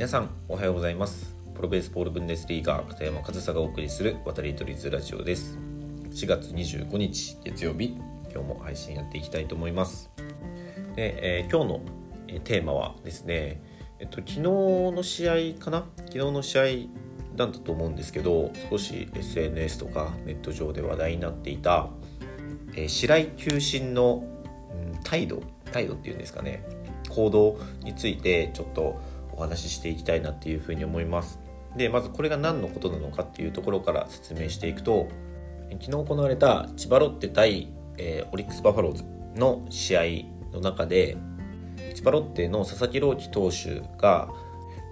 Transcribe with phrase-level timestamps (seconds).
[0.00, 1.36] 皆さんおはようございます。
[1.54, 5.58] プロベースボールブンデスリーガー片山和沙がお送りする渡り鳥ズラジオです。
[6.10, 7.98] 4月25日月曜日
[8.32, 10.10] 今日も配信やっていきたいと思います。
[10.96, 11.82] で、えー、今日
[12.32, 13.60] のテーマはですね
[13.98, 15.84] えっと昨日の試合かな？
[15.96, 16.62] 昨日の試合
[17.36, 21.90] なんだと思うんですけど少し SNS とかネット上で話題になっていた、
[22.74, 24.24] えー、白井球審の、
[24.94, 26.64] うん、態度態度っていうんですかね
[27.10, 28.98] 行動についてちょっと
[29.40, 31.40] お話ししていきたいなっていうふうに思います。
[31.76, 35.08] でまずこれが何のことなのかっていうところから説明していくと
[35.70, 39.04] 昨日行われた千葉ロッテ対、えー、オリックス・バファローズ
[39.36, 40.02] の試合
[40.52, 41.16] の中で
[41.94, 44.28] 千葉ロッテの佐々木朗希投手が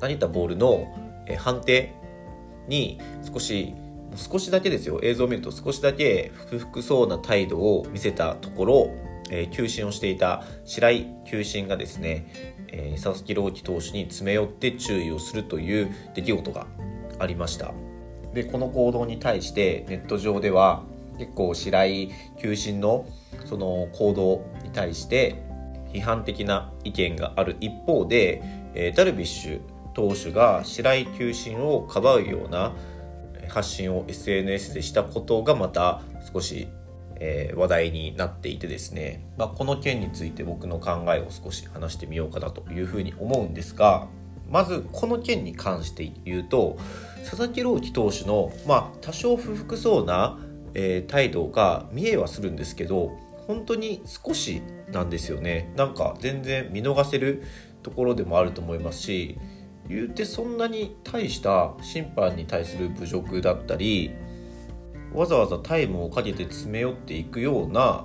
[0.00, 0.86] 投げたボールの、
[1.26, 1.94] えー、判定
[2.68, 3.74] に少し
[4.14, 5.00] 少しだけですよ。
[5.02, 8.90] 映像を見ると少しだけ不服そうな態度を見せたところ
[9.30, 16.66] えー、球審をしていた白井球審がですね、えー、佐々木朗希投手に詰め寄って注意をするという出来事が
[17.18, 17.72] ありました。
[18.34, 20.82] でこの行動に対してネット上では
[21.18, 23.06] 結構白井球審の
[23.46, 25.42] その行動に対して
[25.92, 28.42] 批判的な意見がある一方で、
[28.74, 29.60] えー、ダルビッシュ
[29.94, 32.72] 投手が白井球審をかばうような
[33.48, 36.68] 発信を SNS でしたことがまた少し
[37.20, 44.06] え、話題になっていてですね、まあ、この件について僕の考えを少し話してみようかなというふうに思うんですが
[44.48, 46.78] まずこの件に関して言うと
[47.28, 50.38] 佐々木朗希投手の、まあ、多少不服そうな、
[50.74, 55.72] えー、態度が見えはするんですけど本当に少しなんですよね。
[55.76, 57.42] なんか全然見逃せる
[57.82, 59.38] ところでもあると思いますし
[59.88, 64.12] 言うてそんなに大した審判に対する侮辱だったり
[65.12, 68.04] わざわざタイムをかけて詰め寄っていくような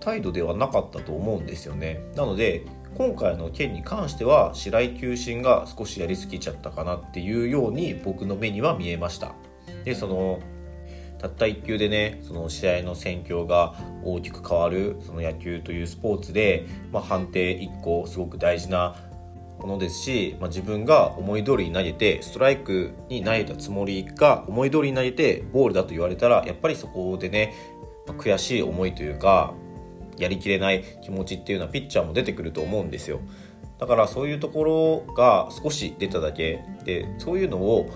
[0.00, 2.00] 態度ではなかったと思うんですよね。
[2.14, 2.64] なので
[2.96, 9.34] 今回の件に関しては白井球審が少しやりすぎちゃったかなっていうように僕の目には見えました。
[9.84, 10.40] でその
[11.18, 13.74] たった1球でねその試合の戦況が
[14.04, 18.96] 大きく変わるその野球というスポーツで、まあ、判定1個すごく大事な
[19.60, 27.54] ものですし、まあ、自分が思い通りに投げてストライクに投げたつもりが思い通りに投げてボールだと言われたらやっぱりそこでね、
[28.06, 29.54] まあ、悔しい思いというか
[30.16, 33.20] やりきれない気持ちっていうのはピッチャーも出てくると思うんですよ。
[33.78, 36.64] だからそういうところが少し出ただけ。
[36.84, 37.88] でそういうのを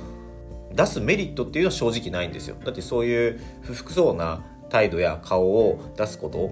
[0.72, 2.56] 出すメリットっていうのは正直ないんですよ。
[2.64, 6.50] だってそういう不服そうな態度や顔を出すこと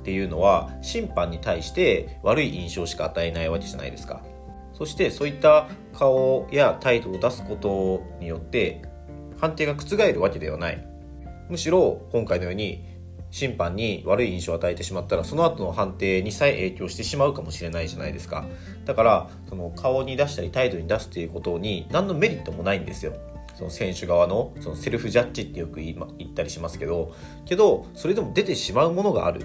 [0.00, 4.22] っていうのは審判に対して悪い印象しか与えないわけじゃないですか。
[4.76, 8.82] そしてそういった顔や態度を出すことによって
[9.40, 10.86] 判定が覆るわけではない。
[11.48, 12.84] むしろ今回のように
[13.30, 18.46] 審判に悪い印象を与えてしまったらその後の判定にさえ影響してしまうかもしれないじゃないですか。
[18.84, 23.14] だからその顔に出したり態度に出すっていうことに何のメリットもないんですよ。
[23.54, 27.14] その選手側のそのセルフジャッジってよく言ったりしますけど。
[27.46, 29.40] けどそれでも出てしまうものがある。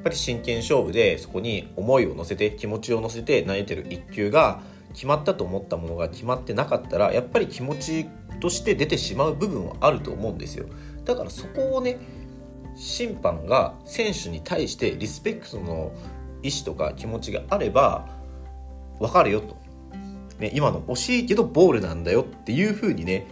[0.00, 4.62] っぱり真剣勝負でそこに思いを乗せて気持ちを乗せて投げてる1球が
[4.94, 8.06] 決まったと思ったものが決まってなかったらやっぱり気持ち
[8.40, 10.66] として出てしまう部分はあると思うんですよ。
[11.04, 11.98] だからそこをね
[12.76, 15.92] 審判が選手に対してリスペクトの
[16.42, 18.08] 意思とか気持ちがあれば
[18.98, 19.56] 分かるよと、
[20.38, 23.26] ね、今の惜しいけどボールなんだよっていう風にね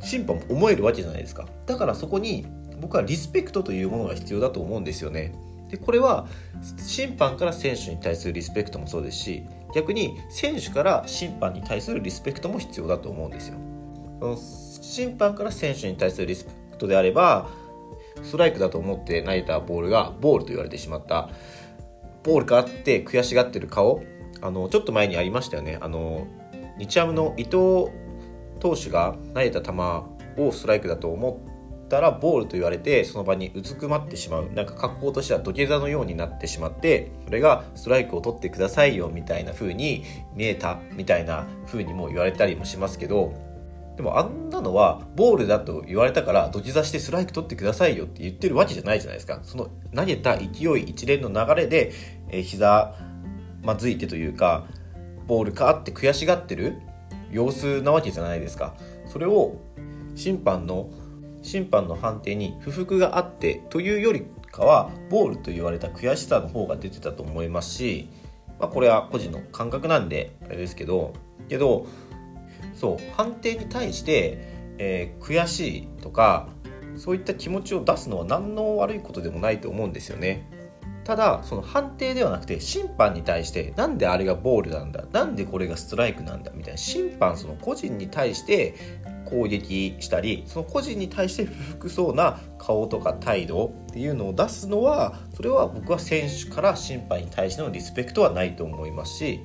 [0.00, 1.46] 審判も思えるわけじゃないですか。
[1.66, 2.46] だからそこに
[2.80, 5.34] 僕はリスペクトというものが必要だと思うんですよね。
[5.74, 6.26] でこれは
[6.78, 13.56] 審判から選手に対するリスペクトもそうですし逆に選手から審判に対するリスペクトも必要だと思うんですよ。
[14.20, 17.48] その審判から選手に対するリスペクトであれば
[18.22, 21.28] ストライクだと思って投げたボールがボールと言われてしまった。
[22.22, 24.00] ボールかって悔しがってる顔。
[24.40, 25.78] あのちょっと前にありましたよね。
[25.80, 26.28] あの
[26.78, 27.90] 日ハムの伊藤
[28.60, 31.40] 投手が投げた球をストライクだと思
[31.84, 34.50] ったらボールと言われてその場にうずくまってしまう。
[34.50, 40.04] なんか格好としては土下座のようになってしまってそれがストライクを取ってくださいよみたいな風に
[40.34, 43.34] 見えたみたいな風にも言われたりもしますけど
[43.96, 49.40] でもあんなのはボールだと言われたから土下座してストライク取ってくださいよって言ってるわけじゃないじゃないですか。
[49.42, 50.44] その投げた勢
[50.78, 51.92] い一連の流れで、
[52.28, 52.94] えー、膝
[53.62, 54.66] まずいてというか
[55.26, 56.78] ボールかって悔しがってる
[57.30, 58.74] 様子なわけじゃないですか。
[59.06, 59.56] それを
[60.16, 60.90] 審判の
[61.44, 68.08] 審判の判定に不服があってというよりかはボールと言われた悔しさの方が出てたと思いますし、
[68.60, 71.12] まあ、これは個人の感覚なんであれですけど
[71.48, 71.86] けど
[72.74, 74.38] そう判定に対して、
[74.78, 76.48] えー、悔しいとか
[76.96, 80.48] そういった気持ちを出すのは何の悪いことでもないと思うんですよね。
[81.02, 88.74] ただその判定ではなくて審判に対してなんであれがボールなんだなんでこれがストライクなんだみたいな審判その個人に対して
[89.24, 99.40] 攻撃したりその個人に対して不服そうな顔とか態度っていうのを出すのはそれは僕は選手から審判に対してのリスペクトはないと思いますし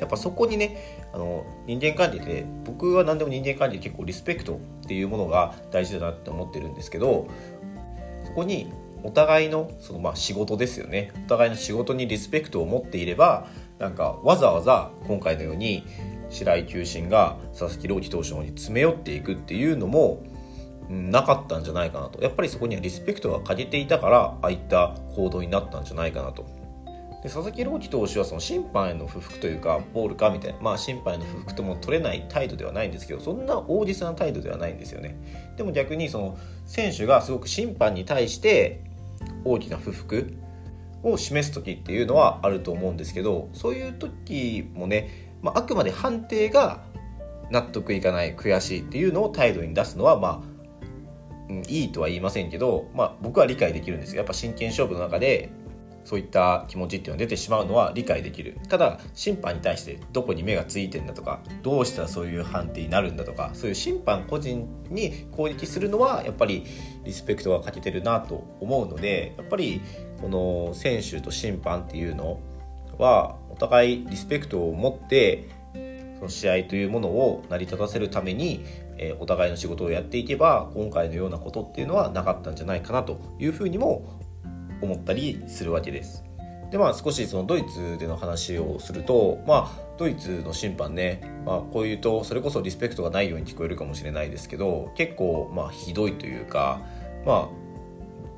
[0.00, 7.28] やっぱそこにねあの人間関係で僕は何でも人間関係結構リスペクトっていうものが大事だなって思ってるんですけど
[8.24, 8.72] そこに
[9.02, 11.12] お互いのそのまあ仕事ですよね。
[11.26, 13.46] お互いの仕事にリスペクトを持っていれば
[13.78, 15.84] なんかわざわざ今回のように
[16.30, 20.22] 白井球審が佐々木朗希投手の方に詰め寄っていくっていうのも
[20.88, 22.22] なかったんじゃないかなと。
[22.22, 26.46] やっぱりそこにはリスペクトが欠けていたからああいった行動になったんじゃないかなと。
[27.22, 35.16] で佐々木朗希投手はその審判への不服というかボールかみたいな、まあ、審判への不服とも取れない態度ではないんですけどそんな大実な態度ではないんですよね。
[35.56, 38.84] でも逆にその選手がすごく審判に対して
[39.44, 40.32] 大きな不服
[41.02, 46.82] を示す時っていうのはあると思うんですけどそういう時もね、まあ、あくまで判定が
[47.50, 54.18] 納得いかない悔しいっていうのを態度に出すのはまあ、いいとは言いませんけど、まあ、僕は理解できるんですよ。
[54.18, 55.50] やっぱ真剣勝負の中で
[56.04, 58.58] そういった気持ちっていうのが出てしまうのは理解できる。
[58.68, 66.64] ただ審判に対してどこに目がついてんだとかどうしたらそういう判定になるんだとかそういう審判個人に攻撃するのはやっぱり
[67.04, 69.82] リスペクトが欠けてるなと思うのでやっぱり
[70.20, 72.40] この選手と審判っていうの
[72.96, 75.48] は互いリスペクトを持って
[76.18, 78.64] その試合というものを成り立たせるために、
[78.98, 84.20] えお互いの仕事をやっていけば今回のようなことっていうのはなかったんじゃないかなというふうにも
[84.82, 86.24] 思ったりするわけです。
[86.70, 96.82] でまあ少しそのドイツでの話をするとまあドイツの審判ね、まあ、こういうとそれこそリスペクトがないように聞こえるかもしれないですけど結構まあひどいというか
[97.24, 97.48] まあ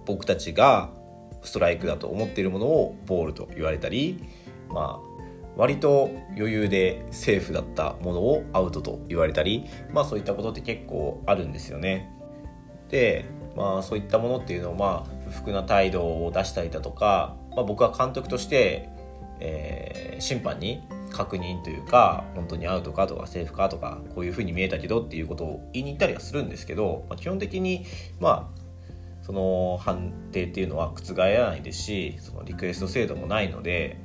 [0.07, 0.91] 僕たちが
[1.43, 4.23] ストライクだと思っているものをボールと言われたり
[4.69, 5.10] まあ
[5.61, 12.11] 割と余裕でセーフだったものをアウトと言われたりまあそういったことって結構あるんですよね。
[12.89, 18.89] でまあそういったものっていうのをまあ不服な態度を出したりだとか、まあ、僕は監督として、
[19.39, 27.85] えー、審判に確認というか本当にアウトかとかセーフかとかこういうふうに見えたけどっていうことを言いに行ったりはするんですけど、まあ、基本的に
[28.19, 28.61] まあ
[29.21, 33.99] その判定っていうのは覆らないですしそのリクエスト制度もないので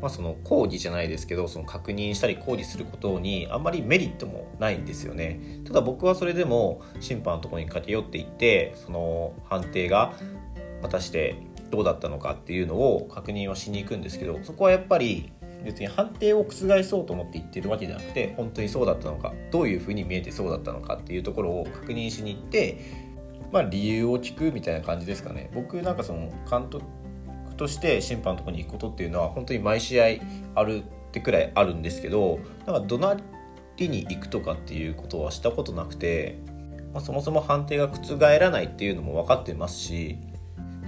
[0.00, 5.40] まあ、その抗議じゃないですけどその確認したり抗議することにあんまりメリットもないんですよね。
[5.64, 10.14] ただ僕はそれでも審判のところに駆け寄っていってその判定が
[10.82, 11.36] 果たして
[11.70, 15.32] どうだったのかっていうのを確認はしに行くんですけどそこはやっぱり
[15.64, 16.52] 別に判定を覆
[16.84, 22.78] そうと思って言ってるわけじゃなくて本当にそうだったのかどういうふうに見えてそうだったのかっていうところを確認しに行って
[23.52, 25.50] まあ理由を聞くみたいな感じですかね。
[25.54, 26.84] 僕なんかその監督
[27.58, 30.04] として審判のとこに行くことっていうのは本当に毎試合
[30.54, 33.16] あるってくらいあるんですけどなんか怒鳴
[33.76, 36.38] りに行くとかっていうことはしたことなくて、
[36.94, 40.18] まあ、そもそも判定が覆らないっていうのも分かってますし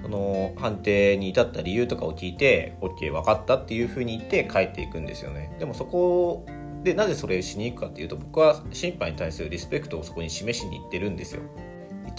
[0.03, 5.55] その判定に至った理由とかを聞いて OK 分かったっていうふうに言って帰っていくんですよね。
[5.59, 6.47] でもそこ
[6.83, 11.43] でなぜそれをしに行くかっていうと僕は審判に対するリスペクトをそこに示しに行ってるんですよ。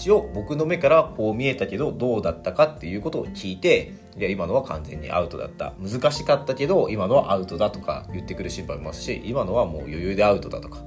[0.02, 5.74] 一応僕の目からこう見えたけどどうだったかっていうことを聞いていや今のは完全にアウトだった。
[5.78, 10.78] 難しかったけど今のはアウトだとか言ってくる審判もいますし今のはもう余裕でアウトだとか。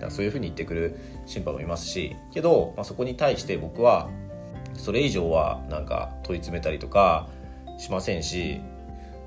[0.00, 2.16] かそういうふうに言ってくる審判もいますし。
[2.32, 4.08] けど、まあ、そこに対して僕は
[4.72, 7.28] それ以上はなんか問い詰めたりとか
[7.76, 8.62] しませんし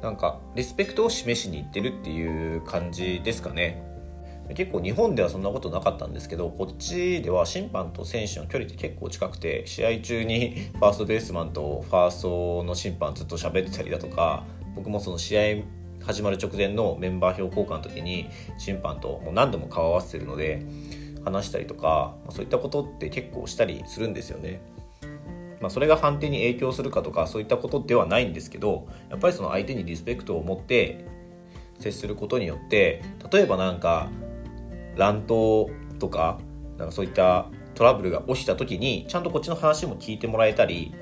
[0.01, 3.94] なんかリスペクトを示しに行ってるっていう感じですかね。
[4.53, 14.43] 結構日本ではそんなことなかったんですけどこっちでは審判と選手の距離って結構近くて試合中に ファーストベースマンとファーストの審判ずっと喋ってたりだとか
[14.75, 15.41] 僕もその試合
[16.05, 20.63] 始まる直前のメンバー表交換の時に審判ともう何度も顔合わせてるので
[21.23, 24.61] 話したりとかそういったことって結構したりするんですよね。
[25.61, 31.05] まあ、それが判定に影響するかとかそういったことではないんですけどやっぱりその相手にリスペクトを持って
[31.79, 34.09] 接することによって例えばなんか
[34.95, 36.39] 乱闘とか
[36.77, 40.93] なんかそういったトラブルが起きた時にちゃんとこっちの話も聞いてもらえたり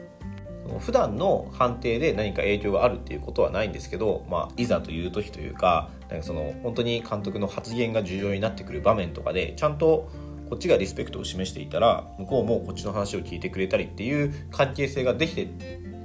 [0.79, 10.09] 普段の判定で何か影響があるっていうことはないんですけど、まあ、いざという時というかなんかその本当に監督の発言が重要になってくる場面とかでちゃんと
[10.49, 15.47] こっちがリスペクトを示していたら向こうもこっちの話を聞いてくれたりっていう関係性ができて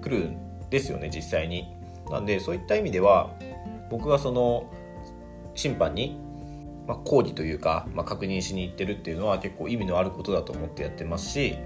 [0.00, 1.66] くるんですよね実際に。
[2.11, 3.30] なんでそういった意味では
[3.90, 4.73] 僕はその
[5.54, 6.18] 審判に
[6.88, 11.57] まあ、抗議というか、まあ、確認しに行ってるっていうのは結構意味のあることだと思ってやってますし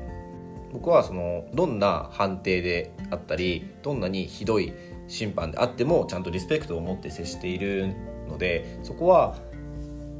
[0.72, 4.72] 僕はそのどんな判定であったりどんなにひどい
[5.06, 7.94] 審判であってもちゃんとリスペクトを持って接している
[8.28, 9.36] のでそこは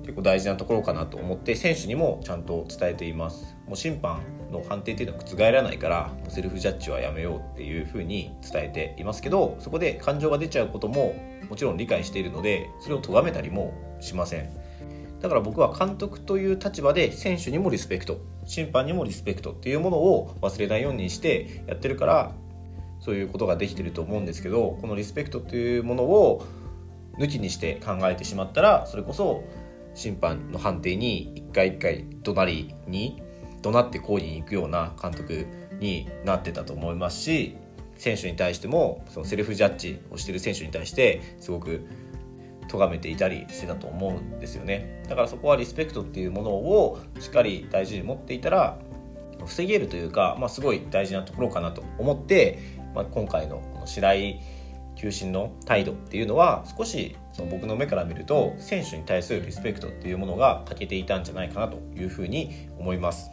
[0.03, 3.57] 結構大事なところかなと思って選手にもちゃんと伝えています。
[3.67, 11.15] もう審判の判定っていうのは覆らないからセルフジャッジはやめようっていうふうに伝えていますけどそこで感情が出ちゃうことも
[11.49, 14.72] もちろん理解しているのでそれを咎めたりもしません。
[15.23, 18.21] だから僕は監督という立場で選手にもリスペクト。
[18.45, 19.53] 審判にもリスペクト。
[19.53, 22.33] っていうものを忘れないようにしてやってるから
[23.03, 26.47] そういうことができてると思うんですけどこのリスペクトっていうものを
[27.19, 29.45] 抜きにして考えてしまったらそれこそ
[29.95, 33.23] 審判の判定に一回一回怒鳴りに
[33.61, 35.47] 怒鳴って抗議に行くような監督
[35.79, 37.57] になってたと思いますし
[37.97, 41.87] 選手に対してもそのセルフジャッジをしてる選手に対してすごく
[42.73, 48.79] 咎めていたりしてたと思うんですよねだからそこはリスペクトっていうものをしっかり大事に持っていたら
[49.45, 52.59] 防げるというか、まあ、すごい大事なところかなと思って、
[52.95, 54.41] まあ、今回のこの白井
[54.95, 63.31] 球審の態度っていうのは少しその僕の目から見ると選手に対するリスペクトっていうものが欠けていたんじゃないかなというふうに思います。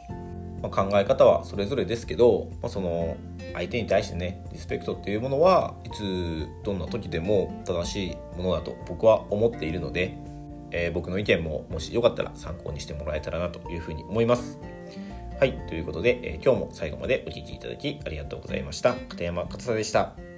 [0.61, 3.15] まあ、考え方はそれぞれですけど、まあ、その
[3.53, 10.17] 相手に対してねリスペクトっていうものはいつどんな時でも正しいものだと僕は思っているので、
[10.71, 14.59] えー、僕の意見ももしよかったら参考にしてもらえたらなというふうに思います。
[15.39, 18.93] はい、ということで、えー、今日も最後までお聴きいただきありがとうございました。
[18.93, 20.28] 片山勝沙でした。